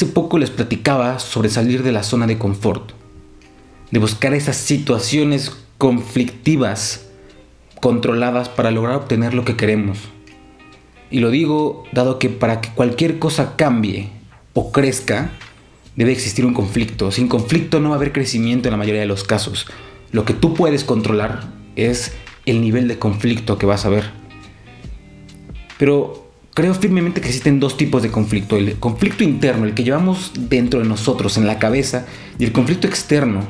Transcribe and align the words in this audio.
Hace 0.00 0.12
poco 0.12 0.38
les 0.38 0.48
platicaba 0.48 1.18
sobre 1.18 1.50
salir 1.50 1.82
de 1.82 1.92
la 1.92 2.02
zona 2.02 2.26
de 2.26 2.38
confort, 2.38 2.92
de 3.90 3.98
buscar 3.98 4.32
esas 4.32 4.56
situaciones 4.56 5.54
conflictivas 5.76 7.10
controladas 7.82 8.48
para 8.48 8.70
lograr 8.70 8.96
obtener 8.96 9.34
lo 9.34 9.44
que 9.44 9.56
queremos. 9.56 9.98
Y 11.10 11.20
lo 11.20 11.28
digo 11.28 11.84
dado 11.92 12.18
que 12.18 12.30
para 12.30 12.62
que 12.62 12.70
cualquier 12.70 13.18
cosa 13.18 13.56
cambie 13.56 14.08
o 14.54 14.72
crezca, 14.72 15.32
debe 15.96 16.12
existir 16.12 16.46
un 16.46 16.54
conflicto. 16.54 17.12
Sin 17.12 17.28
conflicto 17.28 17.78
no 17.78 17.90
va 17.90 17.96
a 17.96 17.98
haber 17.98 18.12
crecimiento 18.12 18.68
en 18.68 18.72
la 18.72 18.78
mayoría 18.78 19.02
de 19.02 19.06
los 19.06 19.22
casos. 19.22 19.66
Lo 20.12 20.24
que 20.24 20.32
tú 20.32 20.54
puedes 20.54 20.82
controlar 20.82 21.52
es 21.76 22.14
el 22.46 22.62
nivel 22.62 22.88
de 22.88 22.98
conflicto 22.98 23.58
que 23.58 23.66
vas 23.66 23.84
a 23.84 23.90
ver. 23.90 24.12
Pero 25.76 26.19
creo 26.54 26.74
firmemente 26.74 27.20
que 27.20 27.28
existen 27.28 27.60
dos 27.60 27.76
tipos 27.76 28.02
de 28.02 28.10
conflicto. 28.10 28.56
El 28.56 28.76
conflicto 28.78 29.24
interno, 29.24 29.64
el 29.64 29.74
que 29.74 29.84
llevamos 29.84 30.32
dentro 30.36 30.80
de 30.80 30.86
nosotros, 30.86 31.36
en 31.36 31.46
la 31.46 31.58
cabeza, 31.58 32.06
y 32.38 32.44
el 32.44 32.52
conflicto 32.52 32.86
externo. 32.86 33.48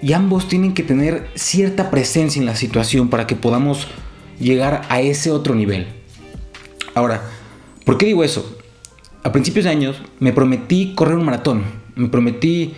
Y 0.00 0.14
ambos 0.14 0.48
tienen 0.48 0.74
que 0.74 0.82
tener 0.82 1.28
cierta 1.34 1.90
presencia 1.90 2.40
en 2.40 2.46
la 2.46 2.56
situación 2.56 3.08
para 3.08 3.26
que 3.26 3.36
podamos 3.36 3.86
llegar 4.40 4.82
a 4.88 5.00
ese 5.00 5.30
otro 5.30 5.54
nivel. 5.54 5.86
Ahora, 6.94 7.22
¿por 7.84 7.98
qué 7.98 8.06
digo 8.06 8.24
eso? 8.24 8.58
A 9.22 9.30
principios 9.30 9.64
de 9.64 9.70
años 9.70 10.02
me 10.18 10.32
prometí 10.32 10.94
correr 10.94 11.16
un 11.16 11.24
maratón. 11.24 11.62
Me 11.94 12.08
prometí 12.08 12.74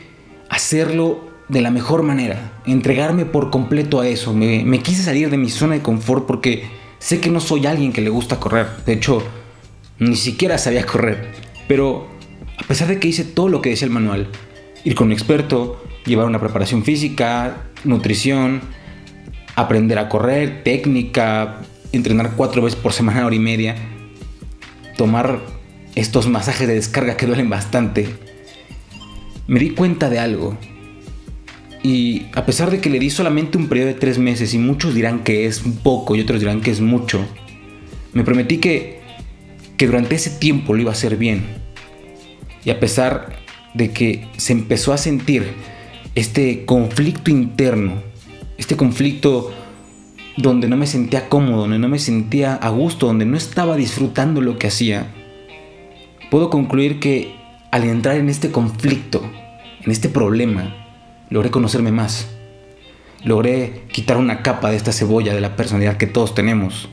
hacerlo 0.51 1.35
de 1.49 1.61
la 1.61 1.71
mejor 1.71 2.03
manera, 2.03 2.53
entregarme 2.67 3.25
por 3.25 3.51
completo 3.51 4.01
a 4.01 4.09
eso. 4.09 4.33
Me, 4.33 4.79
quise 4.81 5.03
salir 5.03 5.31
de 5.31 5.37
mi 5.37 5.51
zona 5.51 5.75
de 5.75 5.83
confort 5.83 6.27
porque 6.27 6.65
Sé 7.05 7.21
que 7.21 7.29
no 7.29 7.39
soy 7.39 7.67
alguien 7.67 7.93
que 7.93 8.01
le 8.01 8.09
gusta 8.09 8.41
correr, 8.41 8.67
de 8.87 8.95
hecho, 8.95 9.23
ni 9.99 10.17
siquiera 10.17 10.57
sabía 10.57 10.87
correr, 10.87 11.33
pero 11.69 12.09
a 12.57 12.67
pesar 12.67 12.89
de 12.89 12.99
que 12.99 13.09
hice 13.09 13.25
todo 13.25 13.51
lo 13.51 13.61
que 13.61 13.69
decía 13.69 13.85
el 13.85 13.93
manual, 13.93 14.29
ir 14.85 14.95
con 14.95 15.09
un 15.09 15.13
experto, 15.13 15.85
llevar 16.07 16.25
una 16.25 16.41
preparación 16.41 16.83
física, 16.83 17.59
nutrición, 17.85 18.63
aprender 19.55 19.99
a 19.99 20.09
correr, 20.09 20.63
técnica, 20.65 21.61
entrenar 21.93 22.37
cuatro 22.37 22.63
veces 22.63 22.81
por 22.81 22.95
semana, 22.95 23.27
hora 23.27 23.37
y 23.37 23.39
media, 23.39 23.77
tomar 24.97 25.41
estos 25.97 26.27
masajes 26.27 26.67
de 26.67 26.73
descarga 26.73 27.19
que 27.19 27.27
duelen 27.27 27.51
bastante, 27.51 28.17
me 29.47 29.61
di 29.61 29.73
cuenta 29.73 30.09
de 30.09 30.21
algo 30.21 30.57
y 31.85 32.29
a 32.33 32.47
pesar 32.47 32.71
de 32.71 32.81
que 32.81 32.89
le 32.89 32.99
di 32.99 33.11
solamente 33.11 33.59
un 33.59 33.69
periodo 33.69 33.89
de 33.89 33.95
tres 33.95 34.19
meses 34.19 34.55
y 34.55 34.59
muchos 34.59 34.95
dirán 34.95 35.23
que 35.23 35.45
es 35.45 35.63
poco 35.83 36.17
y 36.17 36.23
otros 36.23 36.41
dirán 36.41 36.63
que 36.63 36.71
es 36.71 36.81
mucho, 36.81 37.27
me 38.15 38.25
prometí 38.25 38.57
que, 38.57 39.01
que 39.77 39.87
durante 39.87 40.15
ese 40.15 40.31
tiempo 40.31 40.73
lo 40.73 40.81
iba 40.81 40.91
a 40.91 40.95
hacer 40.95 41.19
bien. 41.19 41.45
Y 42.65 42.71
a 42.71 42.81
pesar 42.81 43.37
de 43.75 43.91
que 43.91 44.27
se 44.39 44.55
empezó 44.55 44.95
a 44.95 44.99
sentir 44.99 45.45
este 46.15 46.65
conflicto 46.65 47.31
interno, 47.31 48.03
este 48.57 48.77
conflicto 48.77 49.53
donde 50.39 50.69
no 50.69 50.79
me 50.79 50.87
sentía 50.87 51.29
cómodo, 51.29 51.63
donde 51.63 51.79
no 51.79 51.89
me 51.91 51.99
sentía 51.99 52.55
a 52.55 52.71
gusto, 52.71 53.09
donde 53.09 53.27
no 53.27 53.37
estaba 53.37 53.77
disfrutando 53.77 54.41
lo 54.41 54.59
que 54.59 54.69
hacía, 54.69 55.13
puedo 56.31 56.49
concluir 56.49 56.99
que 56.99 57.35
al 57.71 57.85
entrar 57.85 58.17
en 58.17 58.31
este 58.31 58.51
conflicto, 58.51 59.23
en 59.85 59.93
este 59.93 60.09
problema, 60.09 60.84
logré 61.35 61.51
conocerme 61.51 61.91
más. 61.91 62.29
Logré 63.25 63.83
quitar 63.91 64.19
una 64.19 64.41
capa 64.43 64.71
de 64.71 64.77
esta 64.77 64.93
cebolla 64.93 65.35
de 65.35 65.41
la 65.41 65.57
personalidad 65.57 65.97
que 65.97 66.07
todos 66.07 66.33
tenemos. 66.33 66.89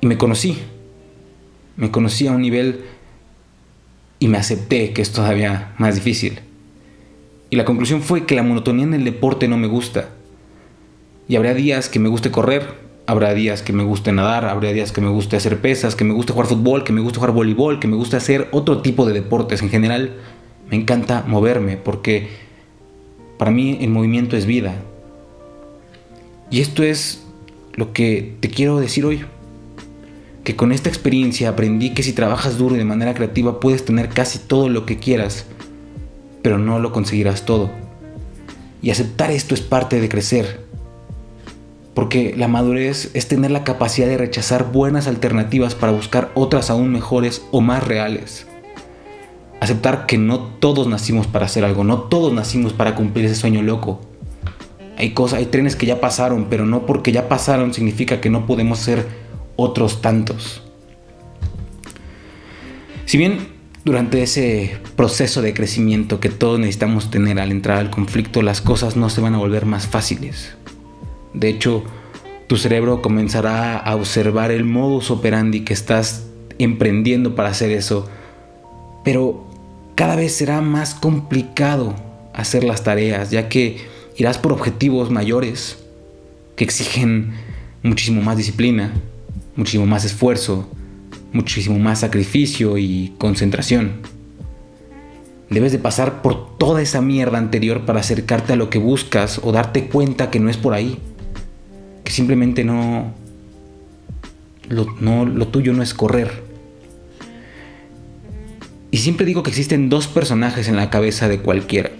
Y 0.00 0.08
me 0.08 0.18
conocí. 0.18 0.58
Me 1.76 1.92
conocí 1.92 2.26
a 2.26 2.32
un 2.32 2.42
nivel 2.42 2.80
y 4.18 4.26
me 4.26 4.38
acepté 4.38 4.92
que 4.92 5.02
es 5.02 5.12
todavía 5.12 5.72
más 5.78 5.94
difícil. 5.94 6.40
Y 7.48 7.54
la 7.54 7.64
conclusión 7.64 8.02
fue 8.02 8.26
que 8.26 8.34
la 8.34 8.42
monotonía 8.42 8.86
en 8.86 8.94
el 8.94 9.04
deporte 9.04 9.46
no 9.46 9.56
me 9.56 9.68
gusta. 9.68 10.08
Y 11.28 11.36
habrá 11.36 11.54
días 11.54 11.88
que 11.88 12.00
me 12.00 12.08
guste 12.08 12.32
correr, 12.32 12.74
habrá 13.06 13.34
días 13.34 13.62
que 13.62 13.72
me 13.72 13.84
guste 13.84 14.10
nadar, 14.10 14.46
habrá 14.46 14.72
días 14.72 14.90
que 14.90 15.00
me 15.00 15.10
guste 15.10 15.36
hacer 15.36 15.60
pesas, 15.60 15.94
que 15.94 16.02
me 16.02 16.12
guste 16.12 16.32
jugar 16.32 16.48
fútbol, 16.48 16.82
que 16.82 16.92
me 16.92 17.02
guste 17.02 17.20
jugar 17.20 17.34
voleibol, 17.34 17.78
que 17.78 17.86
me 17.86 17.94
guste 17.94 18.16
hacer 18.16 18.48
otro 18.50 18.82
tipo 18.82 19.06
de 19.06 19.12
deportes. 19.12 19.62
En 19.62 19.70
general, 19.70 20.16
me 20.68 20.74
encanta 20.74 21.22
moverme 21.24 21.76
porque 21.76 22.45
para 23.38 23.50
mí 23.50 23.78
el 23.80 23.90
movimiento 23.90 24.36
es 24.36 24.46
vida. 24.46 24.74
Y 26.50 26.60
esto 26.60 26.82
es 26.82 27.22
lo 27.74 27.92
que 27.92 28.36
te 28.40 28.48
quiero 28.48 28.78
decir 28.78 29.04
hoy. 29.04 29.24
Que 30.44 30.56
con 30.56 30.72
esta 30.72 30.88
experiencia 30.88 31.48
aprendí 31.48 31.90
que 31.90 32.02
si 32.02 32.12
trabajas 32.12 32.56
duro 32.56 32.76
y 32.76 32.78
de 32.78 32.84
manera 32.84 33.14
creativa 33.14 33.58
puedes 33.58 33.84
tener 33.84 34.08
casi 34.08 34.38
todo 34.38 34.68
lo 34.68 34.86
que 34.86 34.98
quieras, 34.98 35.46
pero 36.42 36.58
no 36.58 36.78
lo 36.78 36.92
conseguirás 36.92 37.44
todo. 37.44 37.70
Y 38.80 38.90
aceptar 38.90 39.32
esto 39.32 39.54
es 39.54 39.60
parte 39.60 40.00
de 40.00 40.08
crecer. 40.08 40.64
Porque 41.94 42.34
la 42.36 42.46
madurez 42.46 43.10
es 43.14 43.26
tener 43.26 43.50
la 43.50 43.64
capacidad 43.64 44.06
de 44.06 44.18
rechazar 44.18 44.70
buenas 44.70 45.08
alternativas 45.08 45.74
para 45.74 45.92
buscar 45.92 46.30
otras 46.34 46.70
aún 46.70 46.92
mejores 46.92 47.42
o 47.50 47.60
más 47.60 47.86
reales 47.86 48.46
aceptar 49.66 50.06
que 50.06 50.18
no 50.18 50.40
todos 50.40 50.86
nacimos 50.86 51.26
para 51.26 51.46
hacer 51.46 51.64
algo, 51.64 51.84
no 51.84 52.00
todos 52.02 52.32
nacimos 52.32 52.72
para 52.72 52.94
cumplir 52.94 53.26
ese 53.26 53.34
sueño 53.34 53.62
loco. 53.62 54.00
Hay 54.96 55.10
cosas, 55.10 55.40
hay 55.40 55.46
trenes 55.46 55.76
que 55.76 55.86
ya 55.86 56.00
pasaron, 56.00 56.46
pero 56.48 56.64
no 56.64 56.86
porque 56.86 57.12
ya 57.12 57.28
pasaron 57.28 57.74
significa 57.74 58.20
que 58.20 58.30
no 58.30 58.46
podemos 58.46 58.78
ser 58.78 59.06
otros 59.56 60.00
tantos. 60.00 60.62
Si 63.04 63.18
bien 63.18 63.54
durante 63.84 64.22
ese 64.22 64.78
proceso 64.96 65.42
de 65.42 65.54
crecimiento 65.54 66.18
que 66.18 66.28
todos 66.28 66.58
necesitamos 66.58 67.10
tener 67.10 67.38
al 67.38 67.52
entrar 67.52 67.78
al 67.78 67.90
conflicto, 67.90 68.42
las 68.42 68.60
cosas 68.60 68.96
no 68.96 69.10
se 69.10 69.20
van 69.20 69.34
a 69.34 69.38
volver 69.38 69.64
más 69.64 69.86
fáciles. 69.86 70.56
De 71.34 71.48
hecho, 71.48 71.84
tu 72.48 72.56
cerebro 72.56 73.02
comenzará 73.02 73.76
a 73.76 73.94
observar 73.94 74.50
el 74.50 74.64
modus 74.64 75.10
operandi 75.10 75.60
que 75.60 75.72
estás 75.72 76.26
emprendiendo 76.58 77.34
para 77.34 77.50
hacer 77.50 77.70
eso, 77.70 78.08
pero 79.04 79.45
cada 79.96 80.14
vez 80.14 80.36
será 80.36 80.60
más 80.60 80.94
complicado 80.94 81.96
hacer 82.32 82.62
las 82.62 82.84
tareas, 82.84 83.30
ya 83.30 83.48
que 83.48 83.78
irás 84.16 84.38
por 84.38 84.52
objetivos 84.52 85.10
mayores 85.10 85.78
que 86.54 86.64
exigen 86.64 87.32
muchísimo 87.82 88.20
más 88.20 88.36
disciplina, 88.36 88.92
muchísimo 89.56 89.86
más 89.86 90.04
esfuerzo, 90.04 90.68
muchísimo 91.32 91.78
más 91.78 92.00
sacrificio 92.00 92.76
y 92.76 93.14
concentración. 93.18 94.02
Debes 95.48 95.72
de 95.72 95.78
pasar 95.78 96.20
por 96.20 96.58
toda 96.58 96.82
esa 96.82 97.00
mierda 97.00 97.38
anterior 97.38 97.86
para 97.86 98.00
acercarte 98.00 98.52
a 98.52 98.56
lo 98.56 98.68
que 98.68 98.78
buscas 98.78 99.40
o 99.42 99.50
darte 99.50 99.86
cuenta 99.86 100.30
que 100.30 100.40
no 100.40 100.50
es 100.50 100.58
por 100.58 100.74
ahí, 100.74 100.98
que 102.04 102.12
simplemente 102.12 102.64
no 102.64 103.14
lo, 104.68 104.86
no, 105.00 105.24
lo 105.24 105.48
tuyo 105.48 105.72
no 105.72 105.82
es 105.82 105.94
correr. 105.94 106.44
Y 108.96 109.00
siempre 109.00 109.26
digo 109.26 109.42
que 109.42 109.50
existen 109.50 109.90
dos 109.90 110.06
personajes 110.06 110.68
en 110.68 110.76
la 110.76 110.88
cabeza 110.88 111.28
de 111.28 111.38
cualquiera. 111.38 111.90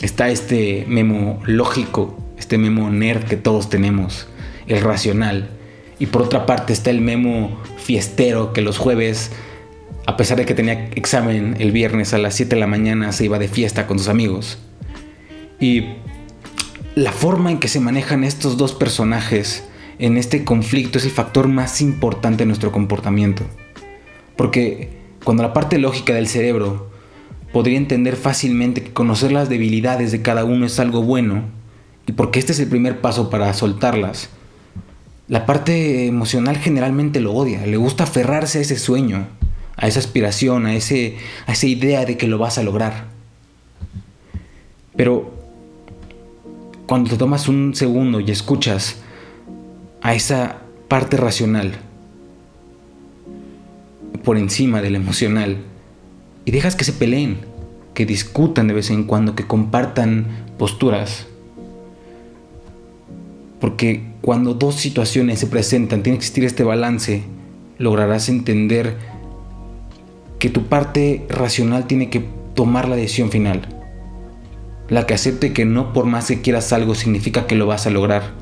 Está 0.00 0.28
este 0.28 0.84
memo 0.86 1.42
lógico, 1.44 2.16
este 2.38 2.56
memo 2.56 2.88
nerd 2.88 3.24
que 3.24 3.36
todos 3.36 3.68
tenemos, 3.68 4.28
el 4.68 4.80
racional. 4.80 5.50
Y 5.98 6.06
por 6.06 6.22
otra 6.22 6.46
parte 6.46 6.72
está 6.72 6.90
el 6.90 7.00
memo 7.00 7.60
fiestero 7.78 8.52
que 8.52 8.60
los 8.60 8.78
jueves, 8.78 9.32
a 10.06 10.16
pesar 10.16 10.38
de 10.38 10.46
que 10.46 10.54
tenía 10.54 10.90
examen 10.94 11.56
el 11.58 11.72
viernes 11.72 12.14
a 12.14 12.18
las 12.18 12.36
7 12.36 12.54
de 12.54 12.60
la 12.60 12.68
mañana, 12.68 13.10
se 13.10 13.24
iba 13.24 13.40
de 13.40 13.48
fiesta 13.48 13.88
con 13.88 13.98
sus 13.98 14.06
amigos. 14.06 14.58
Y 15.58 15.86
la 16.94 17.10
forma 17.10 17.50
en 17.50 17.58
que 17.58 17.66
se 17.66 17.80
manejan 17.80 18.22
estos 18.22 18.56
dos 18.56 18.72
personajes 18.72 19.64
en 19.98 20.16
este 20.16 20.44
conflicto 20.44 20.98
es 20.98 21.04
el 21.06 21.10
factor 21.10 21.48
más 21.48 21.80
importante 21.80 22.44
de 22.44 22.46
nuestro 22.46 22.70
comportamiento. 22.70 23.42
Porque 24.36 24.99
cuando 25.24 25.42
la 25.42 25.52
parte 25.52 25.78
lógica 25.78 26.14
del 26.14 26.28
cerebro 26.28 26.90
podría 27.52 27.78
entender 27.78 28.16
fácilmente 28.16 28.82
que 28.82 28.92
conocer 28.92 29.32
las 29.32 29.48
debilidades 29.48 30.12
de 30.12 30.22
cada 30.22 30.44
uno 30.44 30.66
es 30.66 30.78
algo 30.78 31.02
bueno, 31.02 31.44
y 32.06 32.12
porque 32.12 32.38
este 32.38 32.52
es 32.52 32.60
el 32.60 32.68
primer 32.68 33.00
paso 33.00 33.30
para 33.30 33.52
soltarlas, 33.54 34.30
la 35.28 35.46
parte 35.46 36.06
emocional 36.06 36.56
generalmente 36.58 37.20
lo 37.20 37.32
odia, 37.32 37.64
le 37.64 37.76
gusta 37.76 38.04
aferrarse 38.04 38.58
a 38.58 38.62
ese 38.62 38.76
sueño, 38.76 39.28
a 39.76 39.86
esa 39.86 40.00
aspiración, 40.00 40.66
a, 40.66 40.74
ese, 40.74 41.18
a 41.46 41.52
esa 41.52 41.66
idea 41.66 42.04
de 42.04 42.16
que 42.16 42.26
lo 42.26 42.36
vas 42.36 42.58
a 42.58 42.62
lograr. 42.62 43.06
Pero 44.96 45.32
cuando 46.86 47.10
te 47.10 47.16
tomas 47.16 47.46
un 47.46 47.76
segundo 47.76 48.18
y 48.18 48.30
escuchas 48.32 48.96
a 50.02 50.14
esa 50.14 50.62
parte 50.88 51.16
racional, 51.16 51.78
por 54.24 54.36
encima 54.36 54.82
del 54.82 54.96
emocional 54.96 55.58
y 56.44 56.50
dejas 56.50 56.76
que 56.76 56.84
se 56.84 56.92
peleen, 56.92 57.38
que 57.94 58.06
discutan 58.06 58.68
de 58.68 58.74
vez 58.74 58.90
en 58.90 59.04
cuando, 59.04 59.34
que 59.34 59.46
compartan 59.46 60.26
posturas. 60.58 61.26
Porque 63.60 64.02
cuando 64.22 64.54
dos 64.54 64.76
situaciones 64.76 65.38
se 65.38 65.46
presentan, 65.46 66.02
tiene 66.02 66.18
que 66.18 66.24
existir 66.24 66.44
este 66.44 66.64
balance, 66.64 67.22
lograrás 67.78 68.28
entender 68.28 68.96
que 70.38 70.48
tu 70.48 70.64
parte 70.64 71.26
racional 71.28 71.86
tiene 71.86 72.08
que 72.08 72.24
tomar 72.54 72.88
la 72.88 72.96
decisión 72.96 73.30
final. 73.30 73.68
La 74.88 75.06
que 75.06 75.14
acepte 75.14 75.52
que 75.52 75.66
no 75.66 75.92
por 75.92 76.06
más 76.06 76.28
que 76.28 76.40
quieras 76.40 76.72
algo 76.72 76.94
significa 76.94 77.46
que 77.46 77.54
lo 77.54 77.66
vas 77.66 77.86
a 77.86 77.90
lograr. 77.90 78.32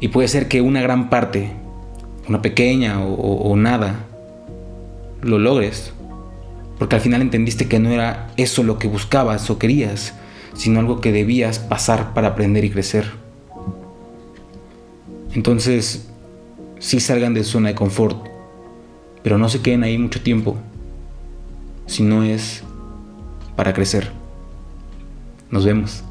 Y 0.00 0.08
puede 0.08 0.28
ser 0.28 0.48
que 0.48 0.62
una 0.62 0.80
gran 0.80 1.10
parte, 1.10 1.50
una 2.28 2.40
pequeña 2.40 3.04
o, 3.04 3.14
o 3.14 3.56
nada, 3.56 4.06
lo 5.22 5.38
logres. 5.38 5.92
Porque 6.78 6.96
al 6.96 7.00
final 7.00 7.22
entendiste 7.22 7.68
que 7.68 7.78
no 7.78 7.90
era 7.90 8.28
eso 8.36 8.62
lo 8.62 8.78
que 8.78 8.88
buscabas 8.88 9.48
o 9.50 9.58
querías, 9.58 10.14
sino 10.54 10.80
algo 10.80 11.00
que 11.00 11.12
debías 11.12 11.58
pasar 11.58 12.12
para 12.14 12.28
aprender 12.28 12.64
y 12.64 12.70
crecer. 12.70 13.06
Entonces, 15.32 16.08
sí 16.78 17.00
salgan 17.00 17.34
de 17.34 17.44
su 17.44 17.52
zona 17.52 17.68
de 17.70 17.74
confort, 17.74 18.26
pero 19.22 19.38
no 19.38 19.48
se 19.48 19.62
queden 19.62 19.82
ahí 19.82 19.96
mucho 19.96 20.20
tiempo, 20.20 20.56
si 21.86 22.02
no 22.02 22.22
es 22.22 22.62
para 23.56 23.72
crecer. 23.72 24.10
Nos 25.50 25.64
vemos. 25.64 26.04